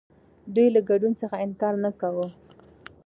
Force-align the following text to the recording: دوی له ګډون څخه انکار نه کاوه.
دوی 0.53 0.67
له 0.75 0.81
ګډون 0.89 1.13
څخه 1.21 1.35
انکار 1.45 1.73
نه 1.83 1.91
کاوه. 1.99 2.27